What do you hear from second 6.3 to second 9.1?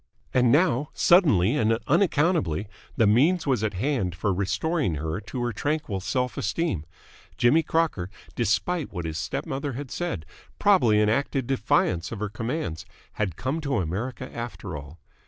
esteem. Jimmy Crocker, despite what